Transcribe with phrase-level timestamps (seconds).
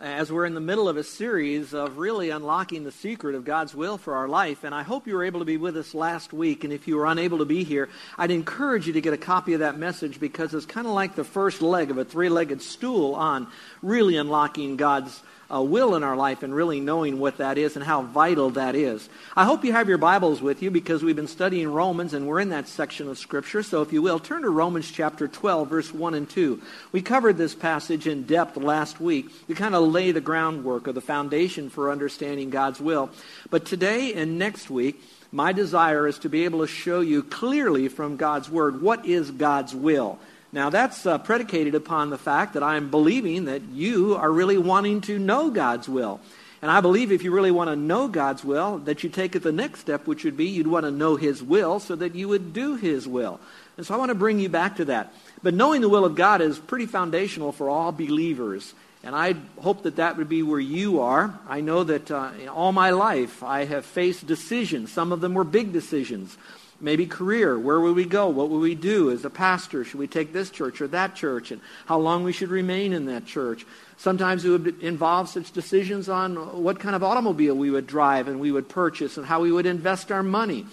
[0.00, 3.74] as we're in the middle of a series of really unlocking the secret of God's
[3.74, 4.64] will for our life.
[4.64, 6.64] And I hope you were able to be with us last week.
[6.64, 9.52] And if you were unable to be here, I'd encourage you to get a copy
[9.52, 12.60] of that message because it's kind of like the first leg of a three legged
[12.60, 13.46] stool on
[13.82, 17.84] really unlocking God's uh, will in our life and really knowing what that is and
[17.84, 19.08] how vital that is.
[19.36, 22.40] I hope you have your Bibles with you because we've been studying Romans and we're
[22.40, 23.62] in that section of Scripture.
[23.62, 26.60] So if you will, turn to Romans chapter 12, verse 1 and 2.
[26.92, 30.92] We covered this passage in depth last week to kind of lay the groundwork or
[30.92, 33.10] the foundation for understanding God's will.
[33.50, 35.02] But today and next week,
[35.34, 39.32] my desire is to be able to show you clearly from God's Word what is
[39.32, 40.20] God's will.
[40.54, 45.00] Now, that's uh, predicated upon the fact that I'm believing that you are really wanting
[45.00, 46.20] to know God's will.
[46.62, 49.42] And I believe if you really want to know God's will, that you take it
[49.42, 52.28] the next step, which would be you'd want to know His will so that you
[52.28, 53.40] would do His will.
[53.76, 55.12] And so I want to bring you back to that.
[55.42, 58.74] But knowing the will of God is pretty foundational for all believers.
[59.02, 61.36] And I hope that that would be where you are.
[61.48, 64.92] I know that uh, all my life I have faced decisions.
[64.92, 66.38] Some of them were big decisions
[66.84, 67.58] maybe career.
[67.58, 68.28] Where will we go?
[68.28, 69.84] What will we do as a pastor?
[69.84, 71.50] Should we take this church or that church?
[71.50, 73.66] And how long we should remain in that church.
[73.96, 78.38] Sometimes it would involve such decisions on what kind of automobile we would drive and
[78.38, 80.66] we would purchase and how we would invest our money.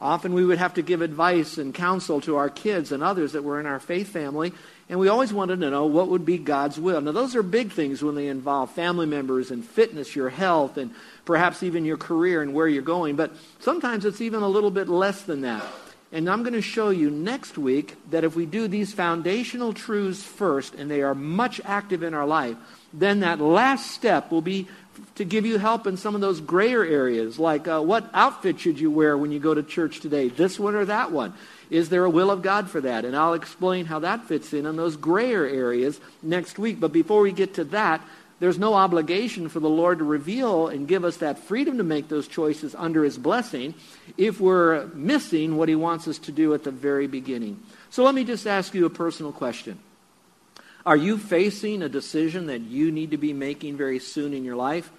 [0.00, 3.42] Often we would have to give advice and counsel to our kids and others that
[3.42, 4.52] were in our faith family,
[4.90, 7.00] and we always wanted to know what would be God's will.
[7.00, 10.90] Now, those are big things when they involve family members and fitness, your health, and
[11.26, 13.16] perhaps even your career and where you're going.
[13.16, 15.62] But sometimes it's even a little bit less than that.
[16.12, 20.22] And I'm going to show you next week that if we do these foundational truths
[20.22, 22.56] first, and they are much active in our life,
[22.94, 24.68] then that last step will be
[25.16, 28.78] to give you help in some of those grayer areas, like uh, what outfit should
[28.78, 31.34] you wear when you go to church today, this one or that one?
[31.68, 33.04] Is there a will of God for that?
[33.04, 36.78] And I'll explain how that fits in on those grayer areas next week.
[36.78, 38.00] But before we get to that,
[38.38, 42.08] there's no obligation for the Lord to reveal and give us that freedom to make
[42.08, 43.74] those choices under His blessing
[44.18, 47.60] if we're missing what He wants us to do at the very beginning.
[47.88, 49.78] So let me just ask you a personal question.
[50.84, 54.54] Are you facing a decision that you need to be making very soon in your
[54.54, 54.92] life?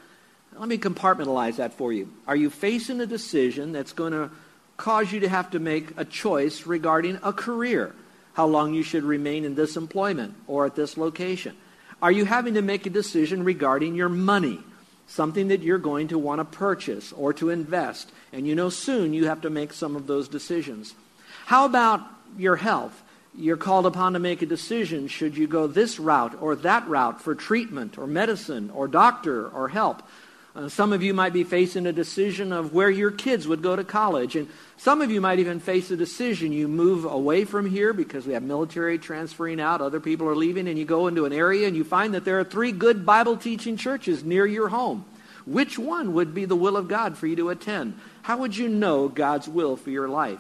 [0.58, 2.12] Let me compartmentalize that for you.
[2.26, 4.32] Are you facing a decision that's going to
[4.78, 7.94] cause you to have to make a choice regarding a career?
[8.34, 11.56] How long you should remain in this employment or at this location?
[12.02, 14.60] Are you having to make a decision regarding your money?
[15.08, 18.12] Something that you're going to want to purchase or to invest.
[18.32, 20.94] And you know soon you have to make some of those decisions.
[21.46, 22.02] How about
[22.38, 23.04] your health?
[23.34, 27.22] You're called upon to make a decision should you go this route or that route
[27.22, 30.04] for treatment or medicine or doctor or help.
[30.58, 33.76] Uh, some of you might be facing a decision of where your kids would go
[33.76, 34.36] to college.
[34.36, 36.52] And some of you might even face a decision.
[36.52, 40.68] You move away from here because we have military transferring out, other people are leaving,
[40.68, 43.38] and you go into an area and you find that there are three good Bible
[43.38, 45.06] teaching churches near your home.
[45.46, 47.94] Which one would be the will of God for you to attend?
[48.24, 50.40] How would you know God's will for your life?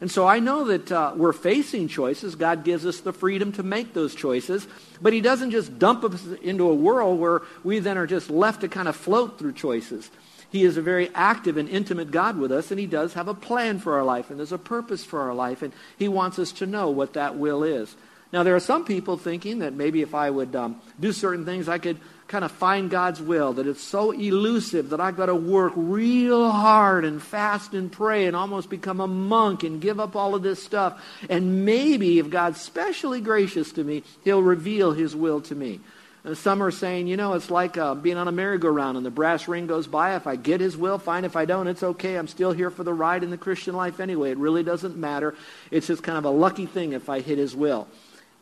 [0.00, 2.34] And so I know that uh, we're facing choices.
[2.34, 4.66] God gives us the freedom to make those choices.
[5.02, 8.62] But He doesn't just dump us into a world where we then are just left
[8.62, 10.10] to kind of float through choices.
[10.50, 13.34] He is a very active and intimate God with us, and He does have a
[13.34, 16.50] plan for our life, and there's a purpose for our life, and He wants us
[16.52, 17.94] to know what that will is.
[18.32, 21.68] Now, there are some people thinking that maybe if I would um, do certain things,
[21.68, 21.98] I could
[22.30, 26.48] kind of find God's will, that it's so elusive that I've got to work real
[26.48, 30.42] hard and fast and pray and almost become a monk and give up all of
[30.42, 31.02] this stuff.
[31.28, 35.80] And maybe if God's specially gracious to me, He'll reveal His will to me.
[36.22, 39.10] And some are saying, you know, it's like uh, being on a merry-go-round and the
[39.10, 40.14] brass ring goes by.
[40.14, 41.24] If I get His will, fine.
[41.24, 42.14] If I don't, it's okay.
[42.14, 44.30] I'm still here for the ride in the Christian life anyway.
[44.30, 45.34] It really doesn't matter.
[45.72, 47.88] It's just kind of a lucky thing if I hit His will.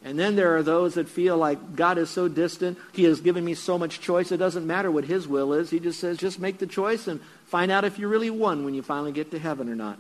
[0.05, 2.79] And then there are those that feel like God is so distant.
[2.93, 4.31] He has given me so much choice.
[4.31, 5.71] It doesn't matter what his will is.
[5.71, 8.75] He just says, just make the choice and find out if you're really won when
[8.75, 9.99] you finally get to heaven or not.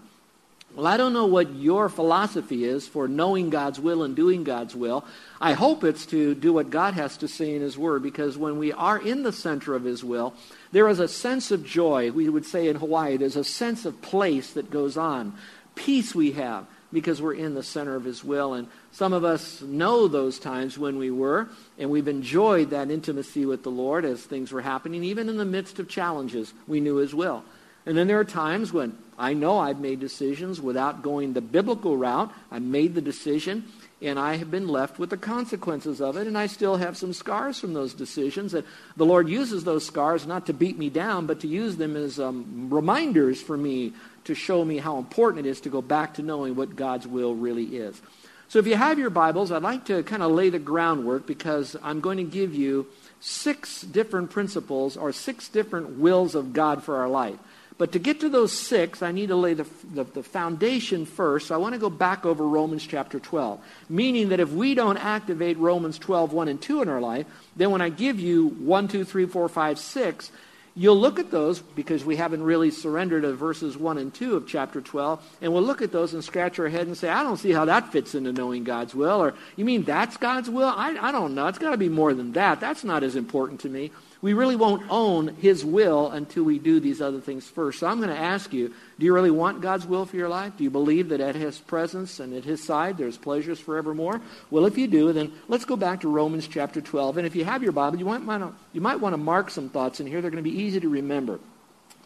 [0.75, 4.77] Well, I don't know what your philosophy is for knowing God's will and doing God's
[4.77, 5.05] will.
[5.41, 8.59] I hope it's to do what God has to say in His Word, because when
[8.59, 10.35] we are in the center of His will,
[10.71, 12.13] there is a sense of joy.
[12.13, 15.33] We would say in Hawaii, there's a sense of place that goes on.
[15.75, 18.55] Peace we have because we're in the center of His will.
[18.55, 21.49] And some of us know those times when we were,
[21.79, 25.45] and we've enjoyed that intimacy with the Lord as things were happening, even in the
[25.45, 26.53] midst of challenges.
[26.67, 27.45] We knew His will.
[27.87, 31.97] And then there are times when I know I've made decisions without going the biblical
[31.97, 32.31] route.
[32.51, 33.65] I made the decision,
[34.03, 37.13] and I have been left with the consequences of it, and I still have some
[37.15, 38.53] scars from those decisions.
[38.53, 41.97] And the Lord uses those scars not to beat me down, but to use them
[41.97, 43.95] as um, reminders for me
[44.29, 47.35] to show me how important it is to go back to knowing what God's will
[47.35, 48.01] really is.
[48.49, 51.77] So if you have your Bibles, I'd like to kind of lay the groundwork because
[51.83, 52.87] I'm going to give you
[53.21, 57.39] six different principles or six different wills of God for our life.
[57.79, 61.47] But to get to those six, I need to lay the, the, the, foundation first.
[61.47, 63.61] So I want to go back over Romans chapter 12.
[63.89, 67.27] Meaning that if we don't activate Romans 12, 1 and 2 in our life,
[67.57, 70.33] then when I give you 1, 2, 3, 4, 5, 6,
[70.79, 74.47] you'll look at those because we haven't really surrendered to verses 1 and 2 of
[74.47, 75.39] chapter 12.
[75.43, 77.65] And we'll look at those and scratch our head and say, I don't see how
[77.65, 79.21] that fits into knowing God's will.
[79.21, 80.69] Or, you mean that's God's will?
[80.69, 81.49] I, I don't know.
[81.49, 82.61] It's got to be more than that.
[82.61, 86.81] That's not as important to me we really won't own His will until we do
[86.81, 87.81] these other things first.
[87.81, 90.57] So I'm going to ask you do you really want God's will for your life?
[90.57, 94.21] Do you believe that at His presence and at His side there's pleasures forevermore?
[94.51, 97.19] Well, if you do, then let's go back to Romans chapter 12.
[97.19, 99.51] And if you have your Bible, you might, want to, you might want to mark
[99.51, 100.21] some thoughts in here.
[100.21, 101.39] They're going to be easy to remember.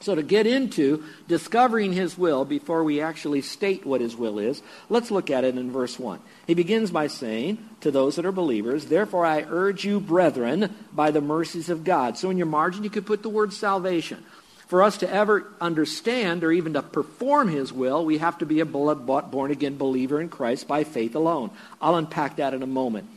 [0.03, 4.61] So, to get into discovering his will before we actually state what his will is,
[4.89, 6.19] let's look at it in verse 1.
[6.47, 11.13] He begins by saying to those that are believers, Therefore I urge you, brethren, by
[11.13, 12.19] the mercies of God.
[12.19, 14.25] So, in your margin, you could put the word salvation.
[14.67, 18.61] For us to ever understand or even to perform his will, we have to be
[18.61, 21.51] a born again believer in Christ by faith alone.
[21.81, 23.09] I'll unpack that in a moment.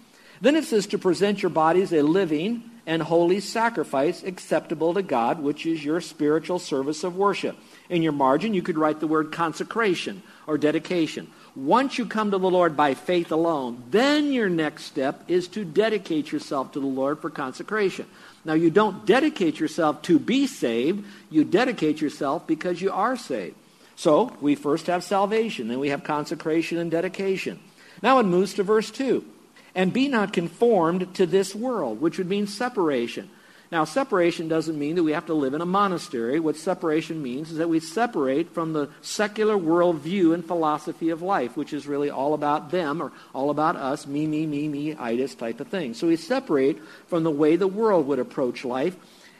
[0.42, 5.40] Then it says to present your bodies a living, and holy sacrifice acceptable to God,
[5.40, 7.58] which is your spiritual service of worship.
[7.90, 11.32] In your margin, you could write the word consecration or dedication.
[11.56, 15.64] Once you come to the Lord by faith alone, then your next step is to
[15.64, 18.06] dedicate yourself to the Lord for consecration.
[18.44, 23.56] Now, you don't dedicate yourself to be saved, you dedicate yourself because you are saved.
[23.96, 27.60] So, we first have salvation, then we have consecration and dedication.
[28.02, 29.26] Now it moves to verse 2.
[29.76, 33.30] And be not conformed to this world, which would mean separation.
[33.72, 36.40] Now, separation doesn't mean that we have to live in a monastery.
[36.40, 41.58] What separation means is that we separate from the secular worldview and philosophy of life,
[41.58, 45.36] which is really all about them or all about us, me, me, me, me, itis
[45.36, 45.94] type of thing.
[45.94, 48.96] So we separate from the way the world would approach life.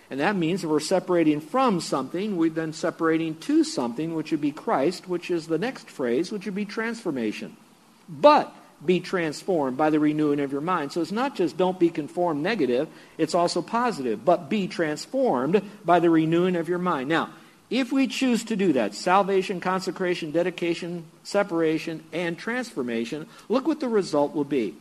[0.10, 4.42] And that means if we're separating from something, we're then separating to something, which would
[4.42, 7.56] be Christ, which is the next phrase, which would be transformation.
[8.10, 8.54] But
[8.84, 10.92] be transformed by the renewing of your mind.
[10.92, 12.88] So it's not just don't be conformed negative,
[13.18, 17.10] it's also positive, but be transformed by the renewing of your mind.
[17.10, 17.30] Now,
[17.70, 23.88] if we choose to do that, salvation, consecration, dedication, separation, and transformation, look what the
[23.88, 24.76] result will be.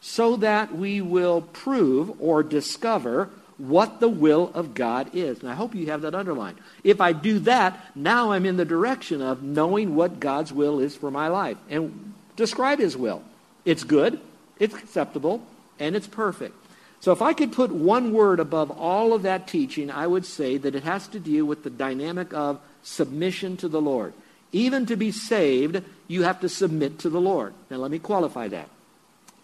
[0.00, 5.40] So that we will prove or discover what the will of God is.
[5.40, 6.58] And I hope you have that underlined.
[6.84, 10.94] If I do that, now I'm in the direction of knowing what God's will is
[10.94, 13.22] for my life and describe His will.
[13.64, 14.20] It's good,
[14.58, 15.42] it's acceptable,
[15.78, 16.54] and it's perfect.
[17.00, 20.56] So if I could put one word above all of that teaching, I would say
[20.56, 24.14] that it has to deal with the dynamic of submission to the Lord.
[24.50, 27.54] Even to be saved, you have to submit to the Lord.
[27.70, 28.68] Now let me qualify that.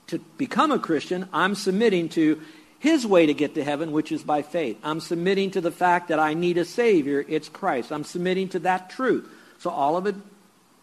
[0.09, 2.41] To become a Christian, I'm submitting to
[2.79, 4.79] his way to get to heaven, which is by faith.
[4.83, 7.25] I'm submitting to the fact that I need a Savior.
[7.29, 7.93] It's Christ.
[7.93, 9.29] I'm submitting to that truth.
[9.59, 10.17] So all of it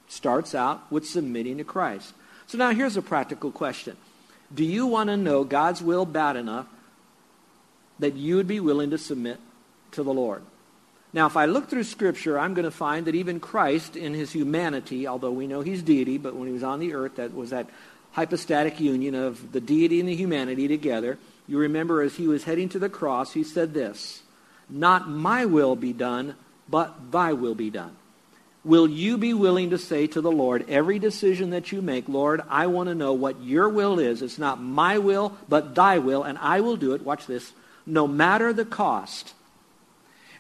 [0.07, 2.13] starts out with submitting to Christ.
[2.51, 3.95] So now here's a practical question.
[4.53, 6.67] Do you want to know God's will bad enough
[7.99, 9.39] that you would be willing to submit
[9.91, 10.43] to the Lord?
[11.13, 14.33] Now, if I look through Scripture, I'm going to find that even Christ, in his
[14.33, 17.51] humanity, although we know he's deity, but when he was on the earth, that was
[17.51, 17.69] that
[18.11, 21.17] hypostatic union of the deity and the humanity together.
[21.47, 24.23] You remember as he was heading to the cross, he said this
[24.69, 26.35] Not my will be done,
[26.67, 27.95] but thy will be done.
[28.63, 32.41] Will you be willing to say to the Lord, every decision that you make, Lord,
[32.47, 34.21] I want to know what your will is.
[34.21, 37.51] It's not my will, but thy will, and I will do it, watch this,
[37.87, 39.33] no matter the cost.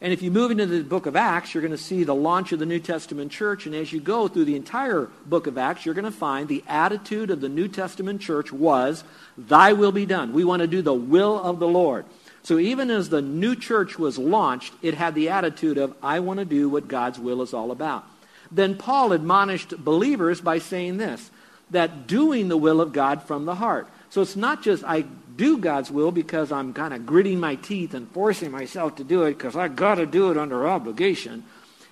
[0.01, 2.51] And if you move into the book of Acts, you're going to see the launch
[2.51, 3.67] of the New Testament church.
[3.67, 6.63] And as you go through the entire book of Acts, you're going to find the
[6.67, 9.03] attitude of the New Testament church was,
[9.37, 10.33] Thy will be done.
[10.33, 12.05] We want to do the will of the Lord.
[12.41, 16.39] So even as the new church was launched, it had the attitude of, I want
[16.39, 18.03] to do what God's will is all about.
[18.51, 21.31] Then Paul admonished believers by saying this,
[21.69, 23.87] that doing the will of God from the heart.
[24.09, 25.05] So it's not just I
[25.37, 29.23] do God's will because I'm kind of gritting my teeth and forcing myself to do
[29.23, 31.45] it because I got to do it under obligation.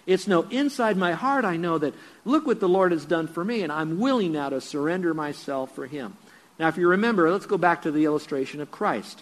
[0.05, 1.93] It's no, inside my heart, I know that
[2.25, 5.73] look what the Lord has done for me, and I'm willing now to surrender myself
[5.75, 6.17] for Him.
[6.57, 9.21] Now, if you remember, let's go back to the illustration of Christ.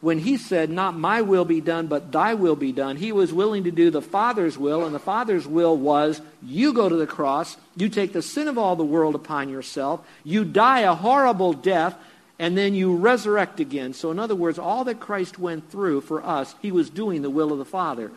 [0.00, 3.32] When he said, Not my will be done, but thy will be done, he was
[3.32, 7.06] willing to do the Father's will, and the Father's will was you go to the
[7.06, 11.52] cross, you take the sin of all the world upon yourself, you die a horrible
[11.52, 11.96] death,
[12.38, 13.92] and then you resurrect again.
[13.92, 17.30] So, in other words, all that Christ went through for us, he was doing the
[17.30, 18.12] will of the Father.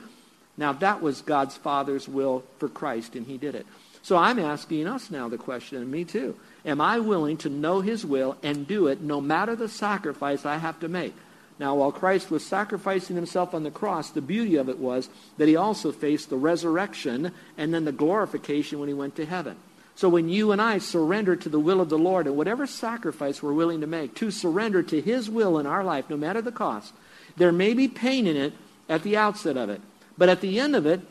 [0.57, 3.65] Now, that was God's Father's will for Christ, and he did it.
[4.03, 6.35] So, I'm asking us now the question, and me too.
[6.63, 10.57] Am I willing to know his will and do it no matter the sacrifice I
[10.57, 11.15] have to make?
[11.61, 15.47] Now, while Christ was sacrificing himself on the cross, the beauty of it was that
[15.47, 19.57] he also faced the resurrection and then the glorification when he went to heaven.
[19.93, 23.43] So when you and I surrender to the will of the Lord and whatever sacrifice
[23.43, 26.51] we're willing to make, to surrender to His will in our life, no matter the
[26.51, 26.95] cost,
[27.37, 28.53] there may be pain in it
[28.89, 29.81] at the outset of it.
[30.17, 31.01] But at the end of it,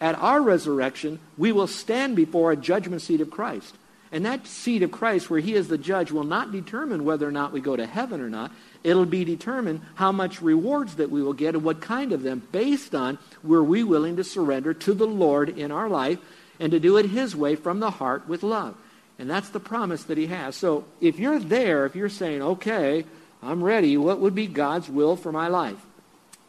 [0.00, 3.76] at our resurrection, we will stand before a judgment seat of Christ.
[4.12, 7.32] And that seat of Christ, where He is the judge, will not determine whether or
[7.32, 8.52] not we go to heaven or not.
[8.84, 12.46] It'll be determined how much rewards that we will get and what kind of them,
[12.52, 16.18] based on were we willing to surrender to the Lord in our life
[16.60, 18.76] and to do it His way from the heart with love.
[19.18, 20.56] And that's the promise that He has.
[20.56, 23.06] So if you're there, if you're saying, okay,
[23.42, 25.80] I'm ready, what would be God's will for my life?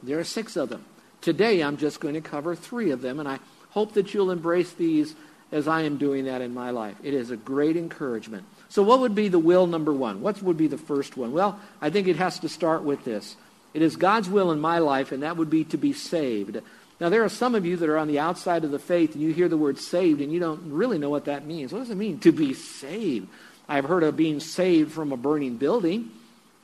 [0.02, 0.84] There are six of them.
[1.22, 3.40] Today I'm just going to cover three of them, and I
[3.70, 5.16] hope that you'll embrace these
[5.54, 6.96] as I am doing that in my life.
[7.04, 8.44] It is a great encouragement.
[8.70, 10.22] So, what would be the will number one?
[10.22, 11.32] What would be the first one?
[11.32, 13.36] Well, I think it has to start with this.
[13.74, 16.60] It is God's will in my life, and that would be to be saved.
[17.00, 19.22] Now, there are some of you that are on the outside of the faith, and
[19.22, 21.72] you hear the word saved, and you don't really know what that means.
[21.72, 23.28] What does it mean to be saved?
[23.70, 26.12] I've heard of being saved from a burning building.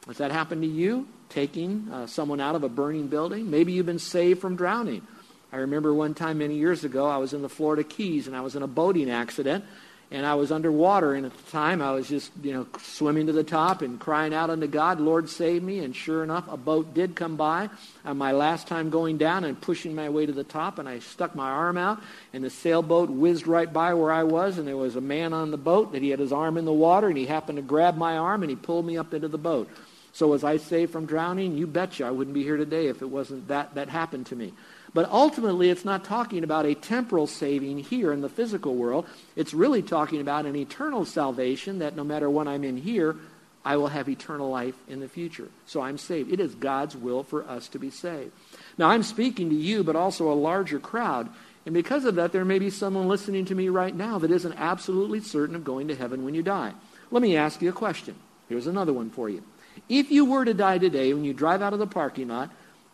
[0.08, 1.08] Has that happened to you?
[1.30, 3.52] Taking uh, someone out of a burning building?
[3.52, 5.06] Maybe you've been saved from drowning.
[5.52, 8.42] I remember one time many years ago, I was in the Florida Keys, and I
[8.42, 9.66] was in a boating accident,
[10.12, 11.16] and I was underwater.
[11.16, 14.34] And at the time, I was just, you know, swimming to the top and crying
[14.34, 15.80] out unto God, Lord, save me.
[15.80, 17.70] And sure enough, a boat did come by
[18.06, 20.78] on my last time going down and pushing my way to the top.
[20.78, 22.00] And I stuck my arm out,
[22.32, 24.60] and the sailboat whizzed right by where I was.
[24.60, 26.74] And there was a man on the boat that he had his arm in the
[26.74, 29.38] water, and he happened to grab my arm and he pulled me up into the
[29.40, 29.68] boat.
[30.12, 31.58] So was I saved from drowning?
[31.58, 34.54] You betcha I wouldn't be here today if it wasn't that that happened to me.
[35.00, 39.08] But ultimately, it's not talking about a temporal saving here in the physical world.
[39.38, 43.16] It's really talking about an eternal salvation that no matter when I'm in here,
[43.64, 45.48] I will have eternal life in the future.
[45.68, 46.34] So I'm saved.
[46.34, 48.34] It is God's will for us to be saved.
[48.78, 51.30] Now, I'm speaking to you, but also a larger crowd.
[51.66, 54.60] And because of that, there may be someone listening to me right now that isn't
[54.60, 56.74] absolutely certain of going to heaven when you die.
[57.10, 58.16] Let me ask you a question.
[58.50, 59.44] Here's another one for you.
[59.88, 62.52] If you were to die today when you drive out of the parking lot,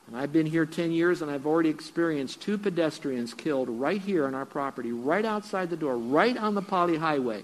[0.07, 4.27] and I've been here 10 years and I've already experienced two pedestrians killed right here
[4.27, 7.43] on our property, right outside the door, right on the Pali Highway.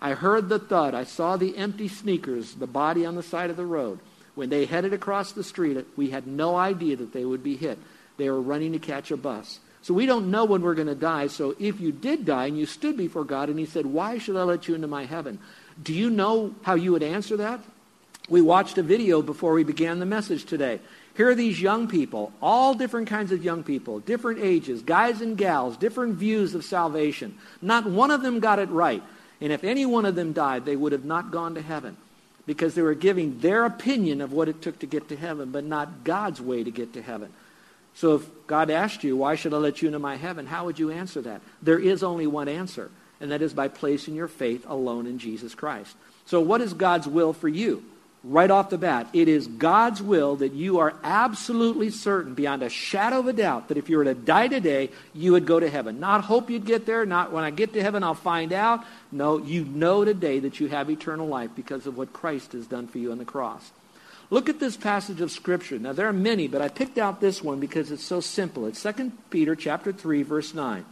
[0.00, 0.94] I heard the thud.
[0.94, 3.98] I saw the empty sneakers, the body on the side of the road.
[4.34, 7.78] When they headed across the street, we had no idea that they would be hit.
[8.18, 9.60] They were running to catch a bus.
[9.80, 11.28] So we don't know when we're going to die.
[11.28, 14.36] So if you did die and you stood before God and he said, why should
[14.36, 15.38] I let you into my heaven?
[15.82, 17.60] Do you know how you would answer that?
[18.28, 20.80] We watched a video before we began the message today.
[21.16, 25.36] Here are these young people, all different kinds of young people, different ages, guys and
[25.36, 27.38] gals, different views of salvation.
[27.62, 29.02] Not one of them got it right.
[29.40, 31.96] And if any one of them died, they would have not gone to heaven
[32.46, 35.64] because they were giving their opinion of what it took to get to heaven, but
[35.64, 37.32] not God's way to get to heaven.
[37.94, 40.46] So if God asked you, why should I let you into my heaven?
[40.46, 41.40] How would you answer that?
[41.62, 45.54] There is only one answer, and that is by placing your faith alone in Jesus
[45.54, 45.96] Christ.
[46.26, 47.84] So what is God's will for you?
[48.26, 49.08] Right off the bat.
[49.12, 53.68] It is God's will that you are absolutely certain, beyond a shadow of a doubt,
[53.68, 56.00] that if you were to die today, you would go to heaven.
[56.00, 58.84] Not hope you'd get there, not when I get to heaven, I'll find out.
[59.12, 62.88] No, you know today that you have eternal life because of what Christ has done
[62.88, 63.70] for you on the cross.
[64.28, 65.78] Look at this passage of Scripture.
[65.78, 68.66] Now, there are many, but I picked out this one because it's so simple.
[68.66, 70.84] It's 2 Peter chapter 3, verse 9.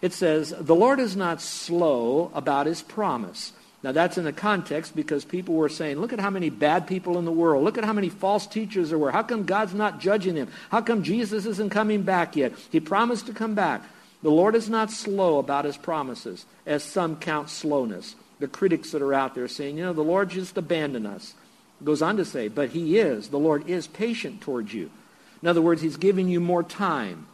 [0.00, 4.96] It says, The Lord is not slow about his promise Now, that's in the context
[4.96, 7.62] because people were saying, look at how many bad people in the world.
[7.62, 9.12] Look at how many false teachers there were.
[9.12, 10.48] How come God's not judging them?
[10.70, 12.52] How come Jesus isn't coming back yet?
[12.70, 13.82] He promised to come back.
[14.22, 18.16] The Lord is not slow about his promises, as some count slowness.
[18.40, 21.34] The critics that are out there saying, you know, the Lord just abandoned us.
[21.84, 23.28] Goes on to say, but he is.
[23.28, 24.90] The Lord is patient towards you.
[25.40, 27.28] In other words, he's giving you more time.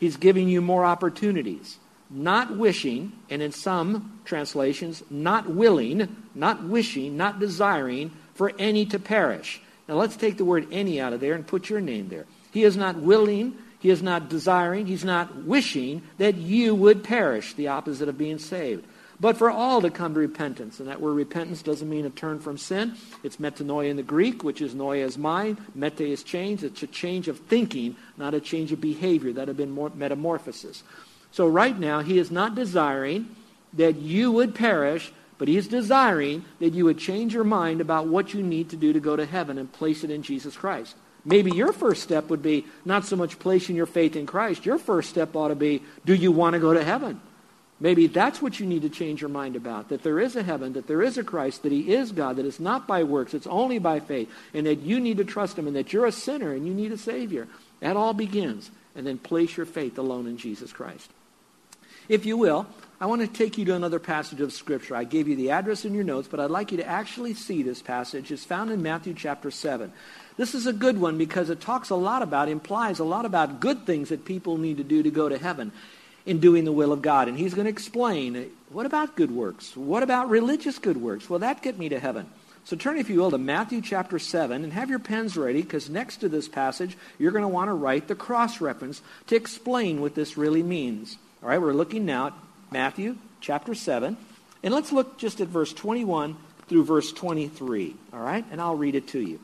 [0.00, 1.78] He's giving you more opportunities
[2.14, 8.98] not wishing, and in some translations, not willing, not wishing, not desiring for any to
[8.98, 9.60] perish.
[9.88, 12.26] Now let's take the word any out of there and put your name there.
[12.52, 17.52] He is not willing, he is not desiring, he's not wishing that you would perish,
[17.54, 18.86] the opposite of being saved.
[19.20, 20.80] But for all to come to repentance.
[20.80, 22.96] And that word repentance doesn't mean a turn from sin.
[23.22, 25.58] It's metanoia in the Greek, which is noia's mind.
[25.74, 26.64] Mete is change.
[26.64, 29.32] It's a change of thinking, not a change of behavior.
[29.32, 30.82] That would have been metamorphosis.
[31.34, 33.34] So right now, he is not desiring
[33.72, 38.06] that you would perish, but he is desiring that you would change your mind about
[38.06, 40.94] what you need to do to go to heaven and place it in Jesus Christ.
[41.24, 44.64] Maybe your first step would be not so much placing your faith in Christ.
[44.64, 47.20] Your first step ought to be, do you want to go to heaven?
[47.80, 50.74] Maybe that's what you need to change your mind about, that there is a heaven,
[50.74, 53.48] that there is a Christ, that he is God, that it's not by works, it's
[53.48, 56.52] only by faith, and that you need to trust him, and that you're a sinner
[56.52, 57.48] and you need a Savior.
[57.80, 58.70] That all begins.
[58.96, 61.10] And then place your faith alone in Jesus Christ.
[62.08, 62.66] If you will,
[63.00, 64.94] I want to take you to another passage of Scripture.
[64.94, 67.62] I gave you the address in your notes, but I'd like you to actually see
[67.62, 68.30] this passage.
[68.30, 69.92] It's found in Matthew chapter 7.
[70.36, 73.60] This is a good one because it talks a lot about, implies a lot about
[73.60, 75.72] good things that people need to do to go to heaven
[76.26, 77.28] in doing the will of God.
[77.28, 79.76] And he's going to explain what about good works?
[79.76, 81.30] What about religious good works?
[81.30, 82.26] Will that get me to heaven?
[82.64, 85.90] So turn, if you will, to Matthew chapter 7 and have your pens ready because
[85.90, 90.00] next to this passage, you're going to want to write the cross reference to explain
[90.00, 91.18] what this really means.
[91.44, 92.32] All right, we're looking now at
[92.70, 94.16] Matthew chapter 7.
[94.62, 97.94] And let's look just at verse 21 through verse 23.
[98.14, 99.38] All right, and I'll read it to you.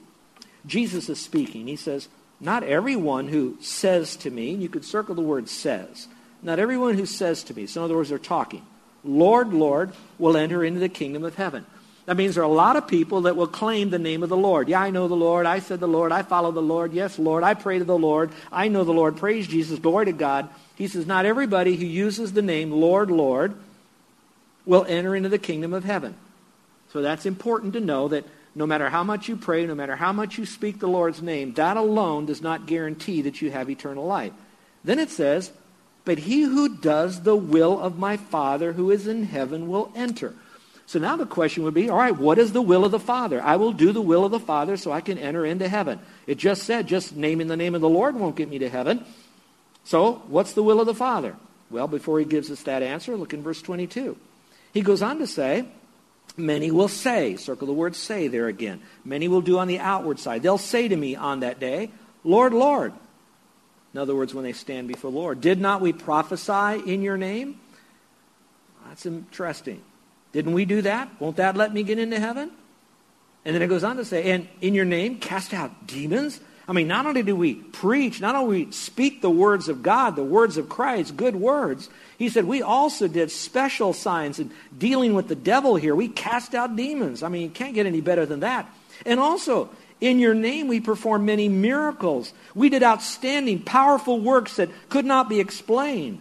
[0.64, 1.66] Jesus is speaking.
[1.66, 2.08] He says,
[2.40, 6.08] Not everyone who says to me, you could circle the word says,
[6.40, 8.64] not everyone who says to me, so in other words, they're talking,
[9.04, 11.66] Lord, Lord, will enter into the kingdom of heaven.
[12.06, 14.38] That means there are a lot of people that will claim the name of the
[14.38, 14.68] Lord.
[14.68, 15.44] Yeah, I know the Lord.
[15.44, 16.12] I said the Lord.
[16.12, 16.94] I follow the Lord.
[16.94, 17.44] Yes, Lord.
[17.44, 18.32] I pray to the Lord.
[18.50, 19.18] I know the Lord.
[19.18, 19.78] Praise Jesus.
[19.78, 20.48] Glory to God.
[20.80, 23.54] He says, Not everybody who uses the name Lord, Lord
[24.64, 26.14] will enter into the kingdom of heaven.
[26.90, 30.10] So that's important to know that no matter how much you pray, no matter how
[30.10, 34.06] much you speak the Lord's name, that alone does not guarantee that you have eternal
[34.06, 34.32] life.
[34.82, 35.52] Then it says,
[36.06, 40.32] But he who does the will of my Father who is in heaven will enter.
[40.86, 43.42] So now the question would be, all right, what is the will of the Father?
[43.42, 46.00] I will do the will of the Father so I can enter into heaven.
[46.26, 49.04] It just said, just naming the name of the Lord won't get me to heaven.
[49.90, 51.34] So, what's the will of the Father?
[51.68, 54.16] Well, before he gives us that answer, look in verse 22.
[54.72, 55.66] He goes on to say,
[56.36, 58.82] Many will say, circle the word say there again.
[59.04, 60.44] Many will do on the outward side.
[60.44, 61.90] They'll say to me on that day,
[62.22, 62.92] Lord, Lord.
[63.92, 67.16] In other words, when they stand before the Lord, did not we prophesy in your
[67.16, 67.58] name?
[68.86, 69.82] That's interesting.
[70.30, 71.08] Didn't we do that?
[71.18, 72.52] Won't that let me get into heaven?
[73.44, 76.38] And then it goes on to say, and in your name cast out demons?
[76.70, 80.14] I mean, not only do we preach, not only we speak the words of God,
[80.14, 85.14] the words of Christ, good words, he said we also did special signs in dealing
[85.14, 85.96] with the devil here.
[85.96, 87.24] We cast out demons.
[87.24, 88.72] I mean, you can't get any better than that.
[89.04, 89.68] And also,
[90.00, 92.32] in your name we performed many miracles.
[92.54, 96.20] We did outstanding, powerful works that could not be explained.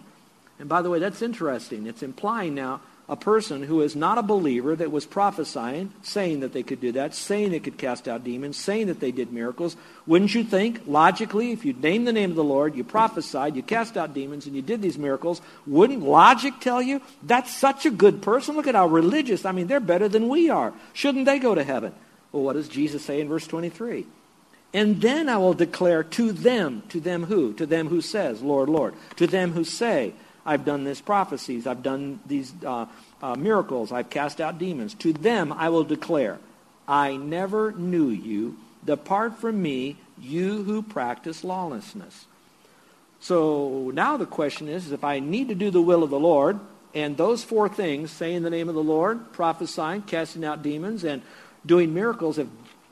[0.57, 1.85] And by the way, that's interesting.
[1.85, 6.53] It's implying now a person who is not a believer that was prophesying, saying that
[6.53, 9.75] they could do that, saying they could cast out demons, saying that they did miracles,
[10.05, 13.63] wouldn't you think, logically, if you named the name of the Lord, you prophesied, you
[13.63, 17.91] cast out demons, and you did these miracles, wouldn't logic tell you that's such a
[17.91, 18.55] good person?
[18.55, 19.43] Look at how religious.
[19.43, 20.71] I mean, they're better than we are.
[20.93, 21.93] Shouldn't they go to heaven?
[22.31, 24.05] Well, what does Jesus say in verse 23?
[24.71, 27.53] And then I will declare to them, to them who?
[27.53, 28.93] To them who says, Lord, Lord.
[29.15, 30.13] To them who say,
[30.49, 31.67] I've done these prophecies.
[31.67, 32.87] I've done these uh,
[33.21, 33.91] uh, miracles.
[33.91, 34.95] I've cast out demons.
[34.95, 36.39] To them I will declare,
[36.87, 38.57] I never knew you.
[38.83, 42.25] Depart from me, you who practice lawlessness.
[43.19, 46.59] So now the question is, if I need to do the will of the Lord,
[46.95, 51.21] and those four things, saying the name of the Lord, prophesying, casting out demons, and
[51.63, 52.47] doing miracles, if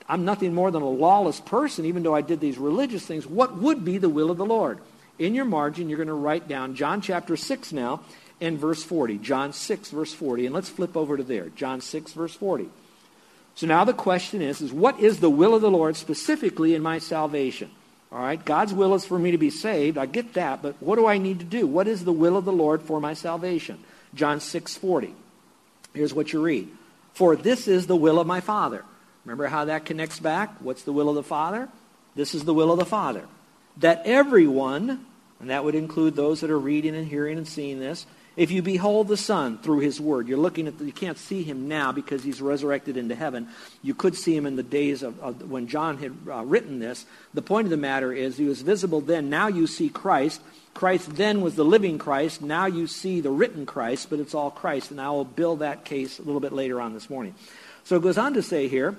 [0.08, 3.58] I'm nothing more than a lawless person, even though I did these religious things, what
[3.58, 4.78] would be the will of the Lord?
[5.19, 8.01] In your margin, you're going to write down John chapter 6 now
[8.39, 9.17] and verse 40.
[9.17, 10.45] John 6, verse 40.
[10.45, 11.49] And let's flip over to there.
[11.49, 12.69] John 6, verse 40.
[13.56, 16.84] So now the question is, is what is the will of the Lord specifically in
[16.84, 17.71] my salvation?
[18.12, 19.97] All right, God's will is for me to be saved.
[19.97, 21.65] I get that, but what do I need to do?
[21.65, 23.80] What is the will of the Lord for my salvation?
[24.13, 25.13] John 6, 40.
[25.93, 26.69] Here's what you read.
[27.15, 28.86] For this is the will of my Father.
[29.25, 30.56] Remember how that connects back?
[30.60, 31.67] What's the will of the Father?
[32.15, 33.25] This is the will of the Father.
[33.77, 35.06] That everyone,
[35.39, 38.06] and that would include those that are reading and hearing and seeing this,
[38.38, 41.41] if you behold the Son through his word, you're looking at, the, you can't see
[41.41, 43.47] him now because he's resurrected into heaven.
[43.82, 47.08] You could see him in the days of, of when John had uh, written this.
[47.34, 49.32] The point of the matter is he was visible then.
[49.32, 50.39] Now you see Christ.
[50.76, 52.43] Christ then was the living Christ.
[52.43, 54.91] Now you see the written Christ, but it's all Christ.
[54.91, 57.34] And I will build that case a little bit later on this morning.
[57.86, 58.95] So it goes on to say here,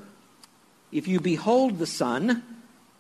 [0.91, 2.43] if you behold the Son,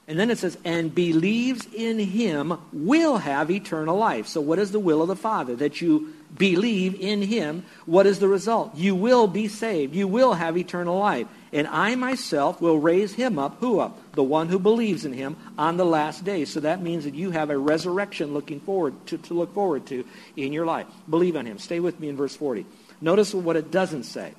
[0.08, 4.26] and then it says, and believes in him will have eternal life.
[4.26, 5.54] So, what is the will of the Father?
[5.54, 7.64] That you believe in him.
[7.84, 8.74] What is the result?
[8.74, 9.94] You will be saved.
[9.94, 11.26] You will have eternal life.
[11.52, 13.58] And I myself will raise him up.
[13.60, 13.98] Who up?
[14.12, 16.46] The one who believes in him on the last day.
[16.46, 20.06] So that means that you have a resurrection looking forward to, to look forward to
[20.36, 20.86] in your life.
[21.08, 21.58] Believe on him.
[21.58, 22.64] Stay with me in verse 40.
[23.02, 24.32] Notice what it doesn't say.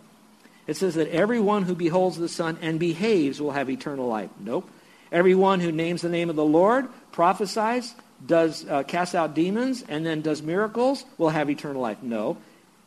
[0.65, 4.31] It says that everyone who beholds the Son and behaves will have eternal life.
[4.39, 4.67] Nope.
[5.11, 7.93] Everyone who names the name of the Lord, prophesies,
[8.25, 12.03] does uh, cast out demons, and then does miracles will have eternal life.
[12.03, 12.37] No.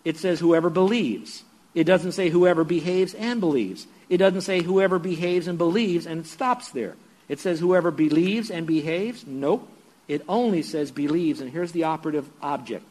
[0.04, 1.42] It says whoever believes.
[1.74, 3.86] It doesn't say whoever behaves and believes.
[4.08, 6.96] It doesn't say whoever behaves and believes, and it stops there.
[7.28, 9.26] It says whoever believes and behaves.
[9.26, 9.68] Nope.
[10.06, 12.84] It only says believes, and here's the operative object.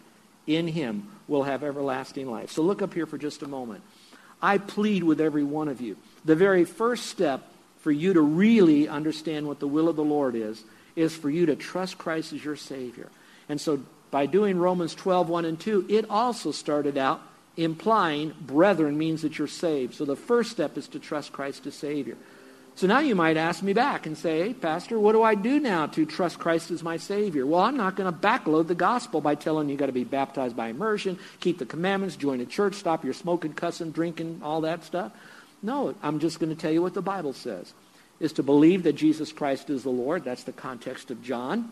[0.47, 2.49] In him will have everlasting life.
[2.51, 3.83] So look up here for just a moment.
[4.41, 5.97] I plead with every one of you.
[6.25, 7.47] The very first step
[7.81, 10.63] for you to really understand what the will of the Lord is,
[10.95, 13.09] is for you to trust Christ as your Savior.
[13.49, 17.21] And so by doing Romans 12, 1 and 2, it also started out
[17.57, 19.95] implying brethren means that you're saved.
[19.95, 22.17] So the first step is to trust Christ as Savior.
[22.75, 25.59] So now you might ask me back and say, hey, Pastor, what do I do
[25.59, 27.45] now to trust Christ as my Savior?
[27.45, 30.05] Well, I'm not going to backload the gospel by telling you you've got to be
[30.05, 34.61] baptized by immersion, keep the commandments, join a church, stop your smoking, cussing, drinking, all
[34.61, 35.11] that stuff.
[35.63, 37.73] No, I'm just going to tell you what the Bible says.
[38.19, 40.23] Is to believe that Jesus Christ is the Lord.
[40.23, 41.71] That's the context of John.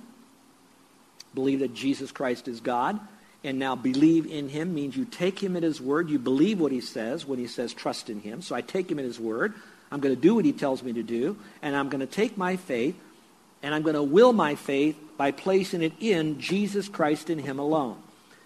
[1.36, 3.00] Believe that Jesus Christ is God.
[3.44, 6.10] And now believe in him means you take him at his word.
[6.10, 8.42] You believe what he says when he says trust in him.
[8.42, 9.54] So I take him at his word.
[9.92, 11.38] I'm going to do what he tells me to do.
[11.62, 12.96] And I'm going to take my faith
[13.62, 17.60] and I'm going to will my faith by placing it in Jesus Christ in him
[17.60, 18.02] alone.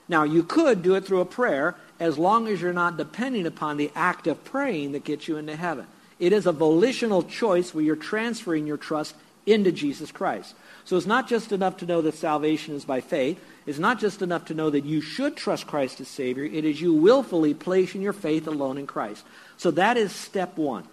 [0.08, 3.77] Now, you could do it through a prayer as long as you're not depending upon
[3.77, 5.87] the act of praying that gets you into heaven.
[6.19, 10.53] It is a volitional choice where you're transferring your trust into Jesus Christ.
[10.83, 13.39] So it's not just enough to know that salvation is by faith.
[13.65, 16.43] It's not just enough to know that you should trust Christ as Savior.
[16.43, 19.23] It is you willfully placing your faith alone in Christ.
[19.55, 20.83] So that is step one.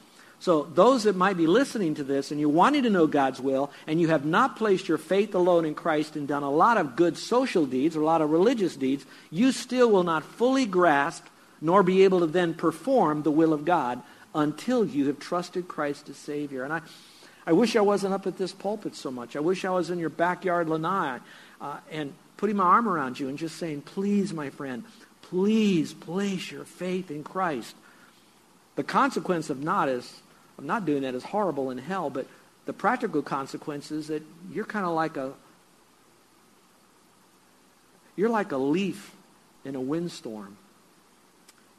[0.41, 3.71] So those that might be listening to this and you're wanting to know God's will
[3.87, 6.97] and you have not placed your faith alone in Christ and done a lot of
[6.97, 11.27] good social deeds or a lot of religious deeds, you still will not fully grasp
[11.61, 14.01] nor be able to then perform the will of God
[14.35, 16.65] until you have trusted Christ as Savior.
[16.65, 16.81] And I,
[17.47, 19.37] I wish I wasn't up at this pulpit so much.
[19.37, 21.19] I wish I was in your backyard lanai
[21.61, 24.85] uh, and putting my arm around you and just saying, please, my friend,
[25.21, 27.75] please place your faith in Christ.
[28.77, 30.23] The consequence of not is
[30.61, 32.27] I'm not doing that as horrible in hell, but
[32.67, 35.33] the practical consequence is that you're kind of like a
[38.15, 39.13] you're like a leaf
[39.65, 40.57] in a windstorm.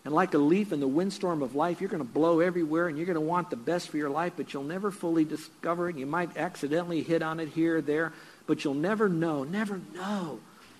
[0.03, 2.97] And like a leaf in the windstorm of life, you're going to blow everywhere and
[2.97, 5.97] you're going to want the best for your life, but you'll never fully discover it.
[5.97, 8.11] You might accidentally hit on it here or there,
[8.47, 10.39] but you'll never know, never know,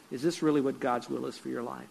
[0.09, 1.87] is this really what God's will is for your life?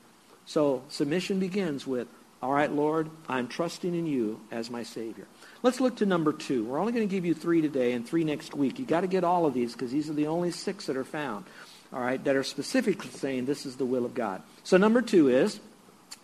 [0.46, 2.09] So submission begins with,
[2.42, 5.26] all right, Lord, I'm trusting in you as my Savior.
[5.62, 6.64] Let's look to number two.
[6.64, 8.79] We're only going to give you three today and three next week.
[8.79, 11.05] you got to get all of these because these are the only six that are
[11.05, 11.44] found,
[11.92, 14.42] all right, that are specifically saying this is the will of God.
[14.64, 15.61] So number two is,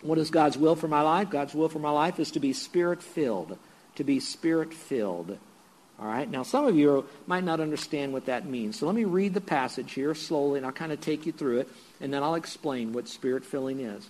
[0.01, 1.29] what is God's will for my life?
[1.29, 3.57] God's will for my life is to be spirit-filled,
[3.95, 5.37] to be spirit-filled.
[5.99, 6.29] All right.
[6.29, 8.77] Now, some of you might not understand what that means.
[8.79, 11.59] So let me read the passage here slowly, and I'll kind of take you through
[11.59, 14.07] it, and then I'll explain what spirit filling is.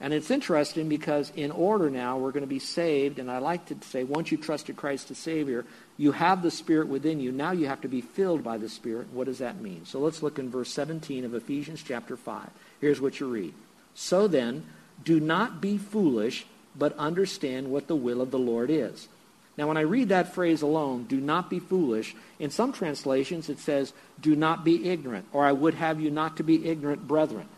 [0.00, 3.18] And it's interesting because in order now, we're going to be saved.
[3.18, 5.64] And I like to say, once you trusted Christ as Savior,
[5.96, 7.32] you have the Spirit within you.
[7.32, 9.08] Now you have to be filled by the Spirit.
[9.12, 9.86] What does that mean?
[9.86, 12.50] So let's look in verse 17 of Ephesians chapter 5.
[12.80, 13.54] Here's what you read.
[13.94, 14.66] So then,
[15.02, 19.08] do not be foolish, but understand what the will of the Lord is.
[19.56, 23.58] Now, when I read that phrase alone, do not be foolish, in some translations it
[23.58, 27.48] says, do not be ignorant, or I would have you not to be ignorant, brethren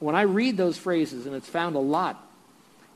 [0.00, 2.26] when I read those phrases, and it's found a lot,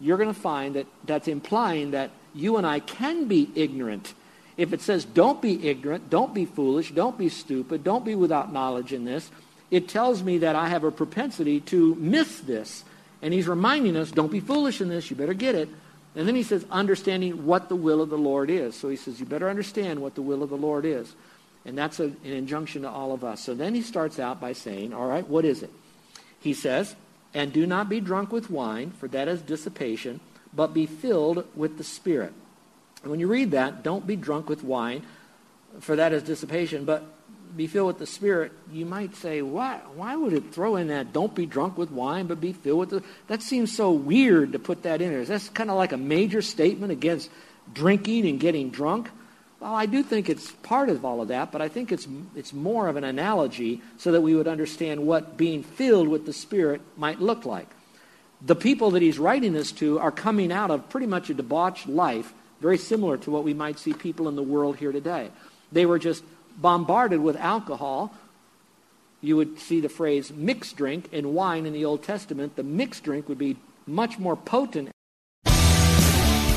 [0.00, 4.12] you're going to find that that's implying that you and I can be ignorant.
[4.56, 8.52] If it says don't be ignorant, don't be foolish, don't be stupid, don't be without
[8.52, 9.30] knowledge in this,
[9.70, 12.84] it tells me that I have a propensity to miss this.
[13.22, 15.68] And he's reminding us, don't be foolish in this, you better get it.
[16.14, 18.76] And then he says, understanding what the will of the Lord is.
[18.76, 21.12] So he says, you better understand what the will of the Lord is.
[21.64, 23.42] And that's a, an injunction to all of us.
[23.42, 25.70] So then he starts out by saying, all right, what is it?
[26.44, 26.94] He says,
[27.33, 30.20] and do not be drunk with wine, for that is dissipation,
[30.52, 32.35] but be filled with the Spirit.
[33.02, 35.04] And when you read that, don't be drunk with wine,
[35.80, 37.02] for that is dissipation, but
[37.57, 41.14] be filled with the Spirit, you might say, why, why would it throw in that,
[41.14, 43.02] don't be drunk with wine, but be filled with the...
[43.28, 45.24] That seems so weird to put that in there.
[45.24, 47.30] That's kind of like a major statement against
[47.72, 49.09] drinking and getting drunk.
[49.64, 52.53] Well, I do think it's part of all of that, but I think it's, it's
[52.53, 56.83] more of an analogy so that we would understand what being filled with the Spirit
[56.98, 57.68] might look like.
[58.42, 61.88] The people that he's writing this to are coming out of pretty much a debauched
[61.88, 65.31] life, very similar to what we might see people in the world here today.
[65.72, 66.24] They were just
[66.59, 68.12] bombarded with alcohol.
[69.22, 72.57] You would see the phrase mixed drink and wine in the Old Testament.
[72.57, 74.93] The mixed drink would be much more potent.